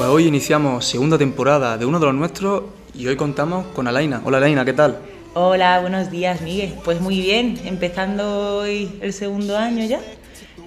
[0.00, 2.62] Pues hoy iniciamos segunda temporada de uno de los nuestros
[2.94, 4.22] y hoy contamos con Alaina.
[4.24, 4.98] Hola Alaina, ¿qué tal?
[5.34, 6.72] Hola, buenos días Miguel.
[6.82, 10.00] Pues muy bien, empezando hoy el segundo año ya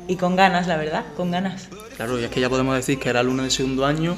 [0.07, 1.67] y con ganas, la verdad, con ganas.
[1.95, 4.15] Claro, y es que ya podemos decir que era alumno del segundo año,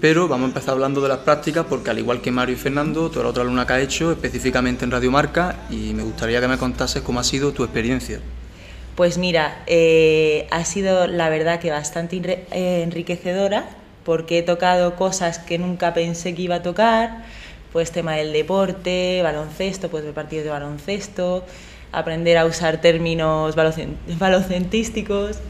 [0.00, 3.10] pero vamos a empezar hablando de las prácticas porque al igual que Mario y Fernando,
[3.10, 6.46] tú eres otra alumna que ha hecho específicamente en Radio Marca y me gustaría que
[6.46, 8.20] me contases cómo ha sido tu experiencia.
[8.94, 13.68] Pues mira, eh, ha sido la verdad que bastante eh, enriquecedora
[14.08, 17.26] porque he tocado cosas que nunca pensé que iba a tocar,
[17.74, 21.44] pues tema del deporte, baloncesto, pues de partidos de baloncesto,
[21.92, 23.54] aprender a usar términos
[24.18, 25.40] balocentísticos,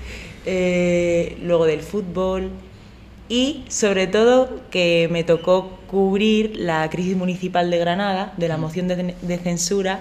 [0.45, 2.51] eh, luego del fútbol
[3.29, 8.89] y sobre todo que me tocó cubrir la crisis municipal de Granada, de la moción
[8.89, 10.01] de, de censura,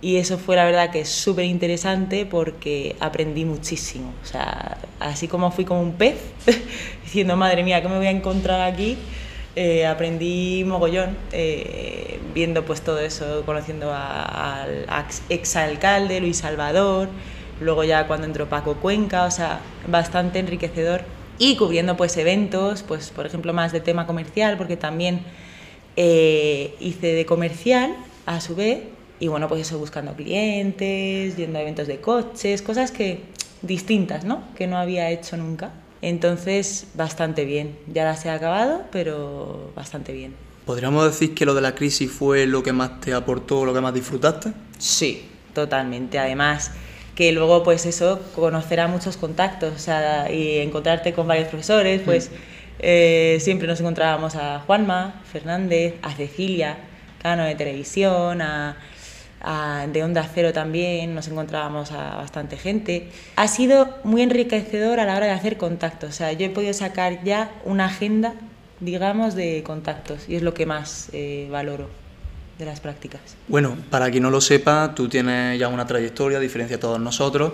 [0.00, 4.12] y eso fue la verdad que es súper interesante porque aprendí muchísimo.
[4.22, 6.18] O sea, así como fui como un pez,
[7.04, 8.96] diciendo, madre mía, ¿qué me voy a encontrar aquí?
[9.56, 14.86] Eh, aprendí mogollón, eh, viendo pues todo eso, conociendo al
[15.30, 17.08] exalcalde Luis Salvador,
[17.60, 21.02] luego ya cuando entró Paco Cuenca, o sea, bastante enriquecedor.
[21.40, 25.22] Y cubriendo pues eventos, pues por ejemplo más de tema comercial, porque también
[25.96, 28.82] eh, hice de comercial a su vez,
[29.20, 33.22] y bueno, pues eso, buscando clientes, yendo a eventos de coches, cosas que
[33.62, 34.42] distintas, ¿no?
[34.56, 35.72] Que no había hecho nunca.
[36.02, 37.76] Entonces, bastante bien.
[37.92, 40.34] Ya las he acabado, pero bastante bien.
[40.64, 43.80] ¿Podríamos decir que lo de la crisis fue lo que más te aportó, lo que
[43.80, 44.52] más disfrutaste?
[44.78, 46.18] Sí, totalmente.
[46.18, 46.70] Además,
[47.14, 52.02] que luego, pues eso, conocer a muchos contactos, o sea, y encontrarte con varios profesores,
[52.04, 52.34] pues mm.
[52.78, 56.78] eh, siempre nos encontrábamos a Juanma Fernández, a Cecilia,
[57.20, 58.76] Cano de Televisión, a
[59.40, 63.08] de Onda Cero también nos encontrábamos a bastante gente.
[63.36, 66.72] Ha sido muy enriquecedor a la hora de hacer contactos, o sea, yo he podido
[66.74, 68.34] sacar ya una agenda,
[68.80, 71.88] digamos, de contactos y es lo que más eh, valoro
[72.58, 73.20] de las prácticas.
[73.46, 77.00] Bueno, para quien no lo sepa, tú tienes ya una trayectoria, a diferencia de todos
[77.00, 77.52] nosotros.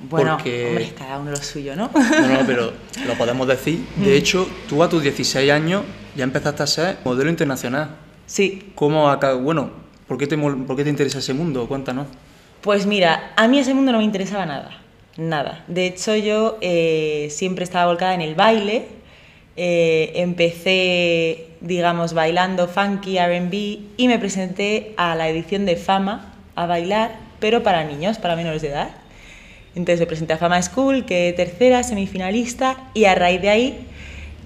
[0.00, 1.90] Bueno, hombre, cada uno lo suyo, ¿no?
[1.92, 2.72] No, no, pero
[3.06, 3.84] lo podemos decir.
[3.96, 5.82] De hecho, tú a tus 16 años
[6.16, 7.96] ya empezaste a ser modelo internacional.
[8.26, 8.72] Sí.
[8.74, 9.34] ¿Cómo acá?
[9.34, 9.70] Bueno,
[10.08, 11.68] ¿Por qué, te, ¿Por qué te interesa ese mundo?
[11.68, 12.06] Cuéntanos.
[12.62, 14.70] Pues mira, a mí ese mundo no me interesaba nada,
[15.18, 15.64] nada.
[15.68, 18.86] De hecho, yo eh, siempre estaba volcada en el baile.
[19.56, 23.52] Eh, empecé, digamos, bailando funky, RB
[23.96, 28.62] y me presenté a la edición de Fama a bailar, pero para niños, para menores
[28.62, 28.90] de edad.
[29.74, 33.86] Entonces me presenté a Fama School, que tercera, semifinalista, y a raíz de ahí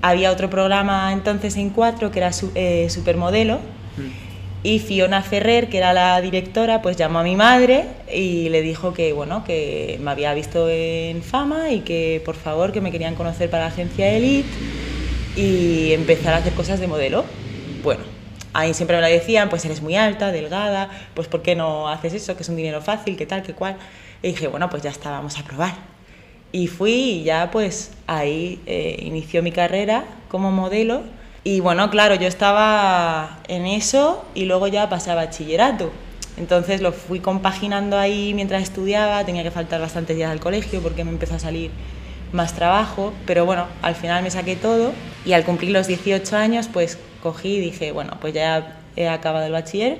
[0.02, 3.58] había otro programa entonces en cuatro que era eh, Supermodelo.
[3.96, 4.31] Mm.
[4.64, 8.92] Y Fiona Ferrer, que era la directora, pues llamó a mi madre y le dijo
[8.92, 13.16] que, bueno, que me había visto en fama y que por favor que me querían
[13.16, 14.48] conocer para la agencia Elite
[15.34, 17.24] y empezar a hacer cosas de modelo.
[17.82, 18.04] Bueno,
[18.52, 22.14] ahí siempre me lo decían, pues eres muy alta, delgada, pues ¿por qué no haces
[22.14, 22.36] eso?
[22.36, 23.76] Que es un dinero fácil, qué tal, qué cual.
[24.22, 25.74] Y dije, bueno, pues ya está, vamos a probar.
[26.52, 31.02] Y fui y ya pues ahí eh, inició mi carrera como modelo
[31.44, 35.90] y bueno, claro, yo estaba en eso y luego ya pasé a bachillerato.
[36.36, 41.04] Entonces lo fui compaginando ahí mientras estudiaba, tenía que faltar bastantes días al colegio porque
[41.04, 41.70] me empezó a salir
[42.32, 44.92] más trabajo, pero bueno, al final me saqué todo
[45.26, 49.44] y al cumplir los 18 años pues cogí y dije, bueno, pues ya he acabado
[49.44, 49.98] el bachiller,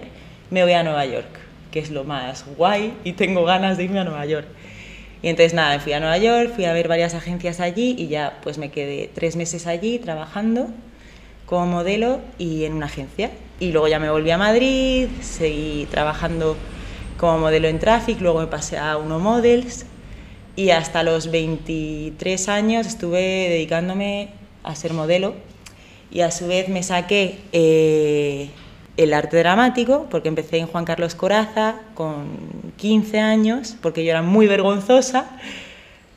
[0.51, 1.29] me voy a Nueva York,
[1.73, 4.47] que es lo más guay y tengo ganas de irme a Nueva York.
[5.23, 8.39] Y entonces nada, fui a Nueva York, fui a ver varias agencias allí y ya
[8.43, 10.69] pues me quedé tres meses allí trabajando
[11.47, 13.31] como modelo y en una agencia.
[13.61, 16.57] Y luego ya me volví a Madrid, seguí trabajando
[17.17, 19.87] como modelo en Traffic, luego me pasé a Uno Models
[20.57, 24.31] y hasta los 23 años estuve dedicándome
[24.63, 25.35] a ser modelo
[26.11, 28.51] y a su vez me saqué eh,
[28.97, 34.23] el arte dramático porque empecé en Juan Carlos Coraza con 15 años porque yo era
[34.23, 35.31] muy vergonzosa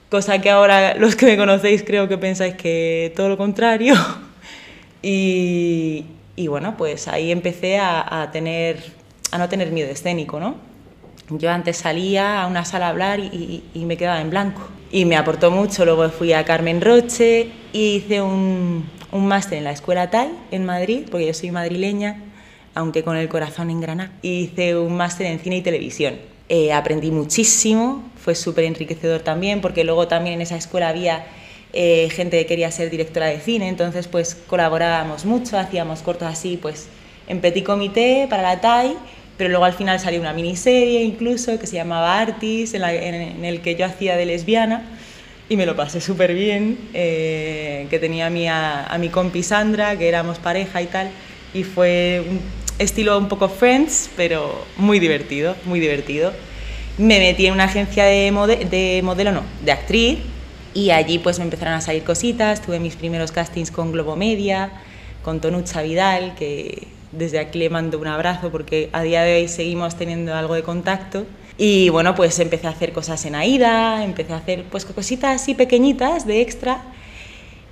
[0.10, 3.96] cosa que ahora los que me conocéis creo que pensáis que todo lo contrario
[5.08, 8.84] Y, bueno, pues ahí empecé a, tener,
[9.32, 10.56] a no tener miedo escénico, ¿no?
[11.30, 14.62] Yo antes salía a una sala a hablar y, me quedaba en blanco.
[14.92, 15.86] Y me aportó mucho.
[15.86, 20.66] Luego fui a Carmen Roche y hice un, un máster en la Escuela TAI en
[20.66, 22.24] Madrid, porque yo soy madrileña,
[22.74, 24.12] aunque con el corazón en Granada.
[24.24, 26.16] Hice un máster en cine y televisión.
[26.50, 31.26] Eh, aprendí muchísimo, fue súper enriquecedor también, porque luego también en esa escuela había
[31.78, 36.56] eh, gente que quería ser directora de cine, entonces pues colaborábamos mucho, hacíamos cortos así
[36.56, 36.88] pues
[37.28, 38.96] en petit comité para la TAI,
[39.38, 43.76] pero luego al final salió una miniserie incluso que se llamaba Artis, en, el que
[43.76, 44.86] yo hacía de lesbiana
[45.50, 49.98] y me lo pasé súper bien, eh, que tenía a mi, a, mi compi Sandra,
[49.98, 51.10] que éramos pareja y tal,
[51.54, 52.40] y fue un
[52.80, 56.32] estilo un poco Friends, pero muy divertido, muy divertido.
[56.98, 58.32] Me metí en una agencia de,
[58.72, 60.20] de modelo, no, de actriz,
[60.76, 64.72] y allí pues me empezaron a salir cositas, tuve mis primeros castings con Globo Media,
[65.24, 69.48] con Tonucha Vidal, que desde aquí le mando un abrazo porque a día de hoy
[69.48, 71.26] seguimos teniendo algo de contacto.
[71.58, 75.56] Y bueno, pues empecé a hacer cosas en AIDA, empecé a hacer pues cositas así
[75.56, 76.82] pequeñitas de extra.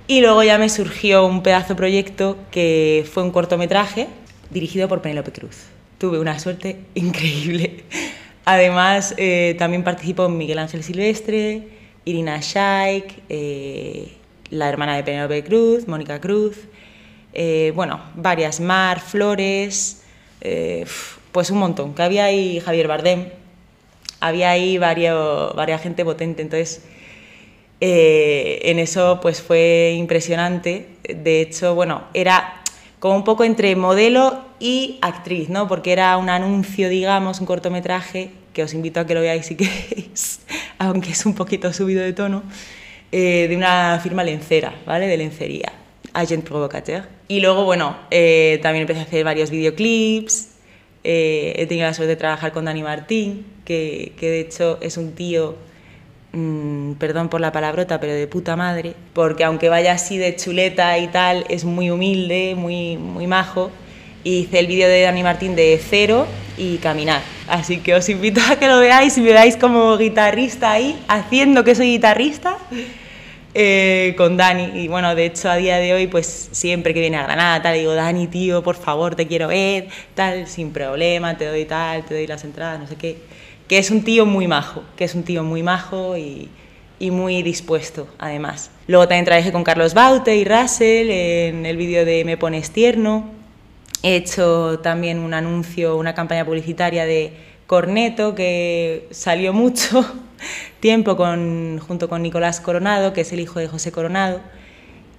[0.06, 4.08] Y luego ya me surgió un pedazo proyecto que fue un cortometraje
[4.50, 5.64] dirigido por Penélope Cruz.
[5.98, 7.84] Tuve una suerte increíble.
[8.46, 14.12] Además, eh, también participó Miguel Ángel Silvestre, Irina Shaik, eh,
[14.50, 16.56] la hermana de Penélope Cruz, Mónica Cruz,
[17.32, 20.02] eh, bueno, varias, Mar, Flores,
[20.40, 20.84] eh,
[21.32, 23.28] pues un montón, que había ahí Javier Bardem,
[24.20, 26.82] había ahí varias gente potente, entonces
[27.80, 32.62] en eso pues fue impresionante, de hecho, bueno, era
[32.98, 35.68] como un poco entre modelo y actriz, ¿no?
[35.68, 39.56] Porque era un anuncio, digamos, un cortometraje que os invito a que lo veáis si
[39.58, 40.40] queréis,
[40.78, 42.42] aunque es un poquito subido de tono,
[43.12, 45.06] eh, de una firma lencera, ¿vale?
[45.06, 45.72] De lencería,
[46.12, 47.04] Agent Provocateur.
[47.28, 50.48] Y luego, bueno, eh, también empecé a hacer varios videoclips,
[51.04, 54.96] eh, he tenido la suerte de trabajar con Dani Martín, que, que de hecho es
[54.96, 55.56] un tío,
[56.32, 60.98] mm, perdón por la palabrota, pero de puta madre, porque aunque vaya así de chuleta
[60.98, 63.70] y tal, es muy humilde, muy, muy majo.
[64.24, 66.26] Hice el vídeo de Dani Martín de Cero
[66.56, 70.72] y Caminar Así que os invito a que lo veáis y me veáis como guitarrista
[70.72, 72.56] ahí, haciendo que soy guitarrista.
[73.56, 74.82] Eh, con Dani.
[74.82, 77.76] Y bueno, de hecho, a día de hoy, pues siempre que viene a Granada, tal,
[77.76, 82.14] digo, Dani, tío, por favor, te quiero ver, tal, sin problema, te doy tal, te
[82.14, 83.18] doy las entradas, no sé qué.
[83.68, 86.48] Que es un tío muy majo, que es un tío muy majo y,
[86.98, 88.70] y muy dispuesto, además.
[88.88, 93.43] Luego también trabajé con Carlos Baute y Russell en el vídeo de Me Pones Tierno.
[94.04, 97.32] He hecho también un anuncio, una campaña publicitaria de
[97.66, 100.04] Corneto que salió mucho
[100.80, 104.42] tiempo con, junto con Nicolás Coronado, que es el hijo de José Coronado.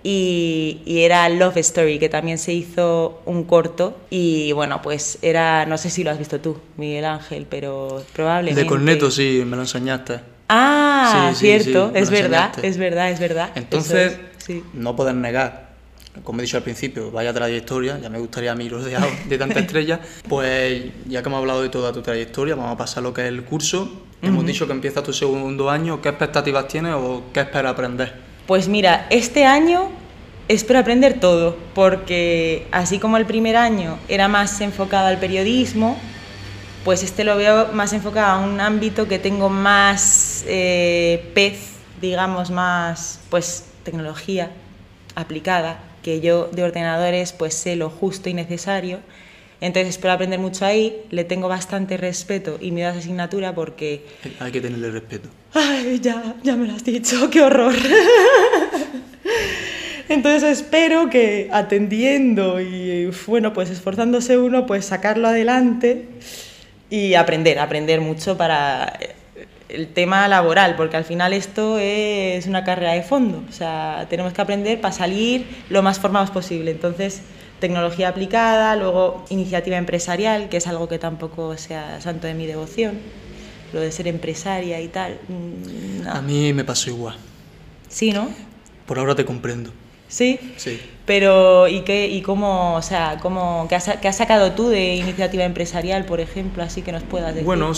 [0.03, 3.97] Y, era Love Story, que también se hizo un corto.
[4.11, 8.61] Y bueno, pues era, no sé si lo has visto tú, Miguel Ángel, pero probablemente.
[8.61, 10.19] De Corneto sí, me lo enseñaste.
[10.47, 13.49] Ah, cierto, es verdad, es verdad, es verdad.
[13.55, 14.19] Entonces,
[14.75, 15.64] no puedes negar
[16.23, 19.57] como he dicho al principio, vaya trayectoria, ya me gustaría a mí rodeado de tantas
[19.57, 23.21] estrellas, pues ya que hemos hablado de toda tu trayectoria, vamos a pasar lo que
[23.21, 24.01] es el curso.
[24.21, 28.13] Hemos dicho que empieza tu segundo año, ¿qué expectativas tienes o qué esperas aprender?
[28.47, 29.89] Pues mira, este año
[30.47, 35.99] espero aprender todo, porque así como el primer año era más enfocado al periodismo,
[36.83, 42.49] pues este lo veo más enfocado a un ámbito que tengo más eh, pez, digamos,
[42.49, 44.51] más pues tecnología
[45.15, 48.99] aplicada que yo de ordenadores pues sé lo justo y necesario.
[49.59, 54.05] Entonces espero aprender mucho ahí, le tengo bastante respeto y miedo a esa asignatura porque...
[54.39, 55.29] Hay que tenerle respeto.
[55.55, 57.73] Ay, ya, ya me lo has dicho, qué horror.
[60.09, 66.05] Entonces espero que atendiendo y bueno, pues esforzándose uno, pues sacarlo adelante
[66.91, 68.99] y aprender, aprender mucho para
[69.69, 74.33] el tema laboral, porque al final esto es una carrera de fondo, o sea, tenemos
[74.33, 76.71] que aprender para salir lo más formados posible.
[76.71, 77.21] Entonces,
[77.59, 82.99] tecnología aplicada, luego iniciativa empresarial, que es algo que tampoco sea santo de mi devoción,
[83.73, 85.19] lo de ser empresaria y tal.
[85.27, 87.15] Mm, A mí me pasó igual.
[87.89, 88.29] Sí, ¿no?
[88.85, 89.71] Por ahora te comprendo.
[90.07, 90.39] ¿Sí?
[90.57, 90.79] Sí.
[91.05, 94.95] Pero, ¿y qué, y cómo, o sea, cómo, qué has, qué has sacado tú de
[94.95, 97.45] iniciativa empresarial, por ejemplo, así que nos puedas decir?
[97.45, 97.71] Bueno,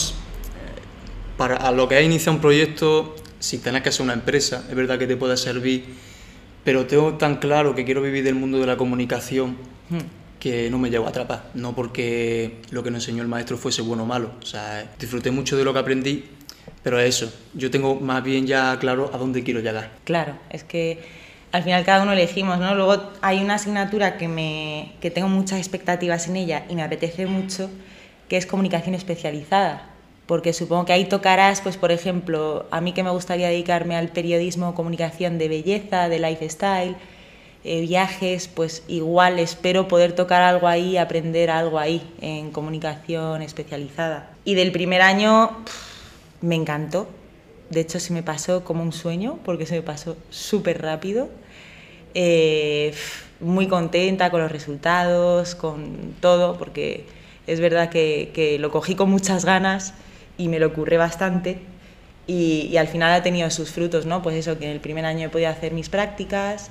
[1.38, 4.76] para a lo que es iniciar un proyecto, si tenés que ser una empresa, es
[4.76, 5.86] verdad que te puede servir,
[6.64, 9.52] pero tengo tan claro que quiero vivir del mundo de la comunicación
[9.90, 10.40] hmm.
[10.40, 13.82] que no me llevo a atrapar, no porque lo que nos enseñó el maestro fuese
[13.82, 16.26] bueno o malo, o sea, disfruté mucho de lo que aprendí,
[16.84, 19.92] pero es eso, yo tengo más bien ya claro a dónde quiero llegar.
[20.04, 21.00] Claro, es que
[21.52, 22.76] al final cada uno elegimos, ¿no?
[22.76, 27.28] Luego hay una asignatura que, me, que tengo muchas expectativas en ella y me apetece
[27.28, 27.70] mucho,
[28.28, 29.97] que es comunicación especializada
[30.28, 34.10] porque supongo que ahí tocarás, pues por ejemplo, a mí que me gustaría dedicarme al
[34.10, 36.98] periodismo, comunicación de belleza, de lifestyle,
[37.64, 44.30] eh, viajes, pues igual espero poder tocar algo ahí, aprender algo ahí en comunicación especializada.
[44.44, 45.52] Y del primer año
[46.42, 47.08] me encantó,
[47.70, 51.30] de hecho se me pasó como un sueño, porque se me pasó súper rápido.
[52.14, 52.94] Eh,
[53.40, 57.06] muy contenta con los resultados, con todo, porque
[57.46, 59.94] es verdad que, que lo cogí con muchas ganas
[60.38, 61.60] y me lo ocurre bastante.
[62.28, 64.22] y, al final ha tenido sus frutos, ¿no?
[64.22, 66.70] Pues eso, que en el primer año he podido hacer mis prácticas,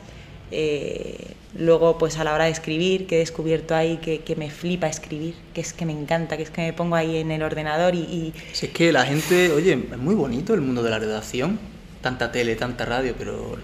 [0.51, 4.51] eh, luego pues a la hora de escribir, que he descubierto ahí que, que, me
[4.51, 7.43] flipa escribir, que es que me encanta, que es que me pongo ahí en el
[7.43, 8.33] ordenador y...
[8.53, 11.59] Si es que la gente, oye, es muy bonito el mundo de la redacción,
[12.01, 13.57] tanta tele, tanta radio, pero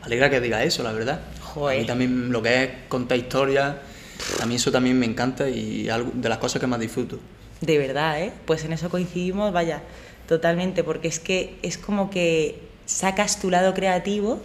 [0.00, 1.20] me alegra que diga eso, la verdad.
[1.56, 3.76] A mí también lo que es contar historias,
[4.40, 7.18] a mí eso también me encanta y algo de las cosas que más disfruto.
[7.60, 8.32] De verdad, ¿eh?
[8.44, 9.82] Pues en eso coincidimos, vaya,
[10.28, 14.40] totalmente, porque es que es como que sacas tu lado creativo,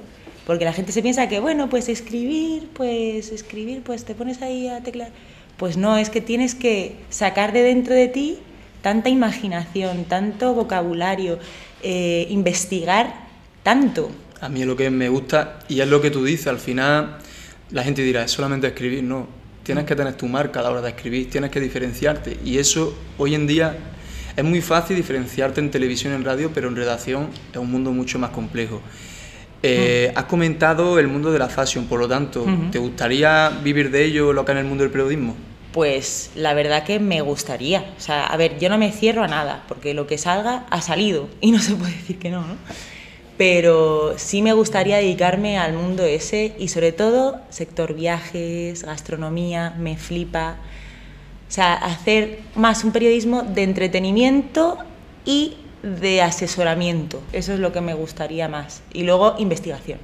[0.46, 4.68] porque la gente se piensa que, bueno, pues escribir, pues escribir, pues te pones ahí
[4.68, 5.10] a teclar.
[5.58, 8.39] Pues no, es que tienes que sacar de dentro de ti
[8.82, 11.38] tanta imaginación, tanto vocabulario,
[11.84, 13.13] eh, investigar
[13.63, 14.10] tanto.
[14.39, 17.18] A mí es lo que me gusta y es lo que tú dices, al final
[17.70, 19.27] la gente dirá, es solamente escribir, no,
[19.63, 22.98] tienes que tener tu marca a la hora de escribir, tienes que diferenciarte y eso
[23.18, 23.77] hoy en día
[24.36, 28.18] es muy fácil diferenciarte en televisión, en radio, pero en redacción es un mundo mucho
[28.20, 28.82] más complejo.
[29.63, 34.06] Eh, has comentado el mundo de la fashion, por lo tanto, ¿te gustaría vivir de
[34.06, 35.36] ello lo que en el mundo del periodismo?
[35.72, 37.94] Pues la verdad que me gustaría.
[37.98, 40.82] O sea, a ver, yo no me cierro a nada, porque lo que salga ha
[40.82, 42.56] salido y no se puede decir que no, ¿no?
[43.41, 49.98] Pero sí me gustaría dedicarme al mundo ese y sobre todo sector viajes, gastronomía, me
[49.98, 50.57] flipa.
[51.50, 54.77] O sea, hacer más un periodismo de entretenimiento
[55.25, 57.19] y de asesoramiento.
[57.33, 58.83] Eso es lo que me gustaría más.
[58.93, 59.98] Y luego investigación.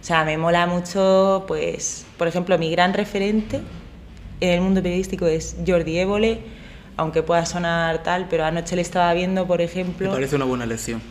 [0.00, 3.60] O sea, me mola mucho, pues, por ejemplo, mi gran referente
[4.40, 6.38] en el mundo periodístico es Jordi Évole,
[6.96, 10.10] aunque pueda sonar tal, pero anoche le estaba viendo, por ejemplo...
[10.10, 11.02] Me parece una buena lección.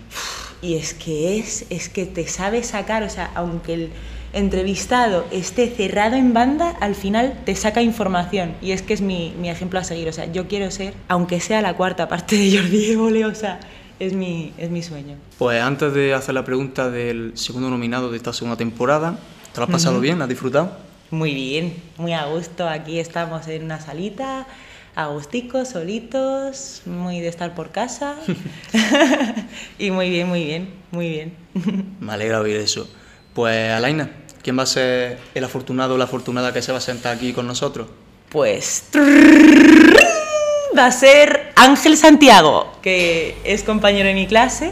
[0.61, 3.89] Y es que es, es que te sabe sacar, o sea, aunque el
[4.33, 8.55] entrevistado esté cerrado en banda, al final te saca información.
[8.61, 10.07] Y es que es mi, mi ejemplo a seguir.
[10.07, 13.59] O sea, yo quiero ser, aunque sea la cuarta parte de Jordi Évole, o sea,
[13.99, 15.15] es mi, es mi sueño.
[15.37, 19.17] Pues antes de hacer la pregunta del segundo nominado de esta segunda temporada,
[19.53, 20.21] ¿te lo has pasado bien?
[20.21, 20.77] ¿Has disfrutado?
[21.11, 22.67] Muy bien, muy a gusto.
[22.67, 24.47] Aquí estamos en una salita,
[24.95, 28.15] agusticos, solitos, muy de estar por casa.
[29.79, 31.33] y muy bien, muy bien, muy bien.
[31.99, 32.89] Me alegra oír eso.
[33.33, 36.81] Pues Alaina, ¿quién va a ser el afortunado o la afortunada que se va a
[36.81, 37.87] sentar aquí con nosotros?
[38.29, 38.85] Pues
[40.77, 44.71] va a ser Ángel Santiago, que es compañero de mi clase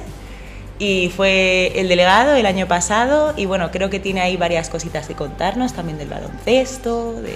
[0.79, 5.07] y fue el delegado el año pasado y bueno, creo que tiene ahí varias cositas
[5.07, 7.33] que contarnos, también del baloncesto, de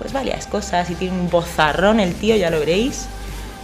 [0.00, 3.06] pues varias cosas y tiene un bozarrón el tío, ya lo veréis.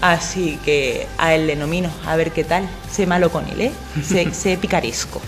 [0.03, 2.69] Así que a él le nomino, a ver qué tal.
[2.93, 3.73] Sé malo con él, ¿eh?
[4.05, 5.23] Sé, sé picaresco.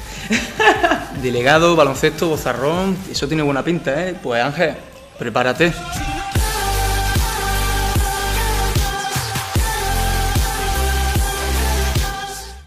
[1.22, 4.14] Delegado, baloncesto, bozarrón, eso tiene buena pinta, ¿eh?
[4.22, 4.74] Pues Ángel,
[5.18, 5.72] prepárate.